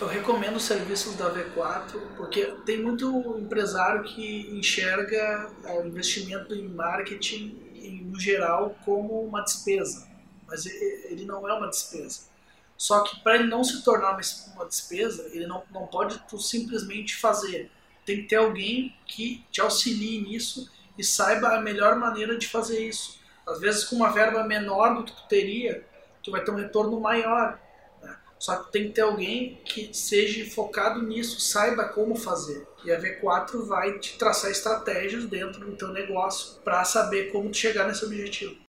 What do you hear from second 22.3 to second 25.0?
de fazer isso. Às vezes com uma verba menor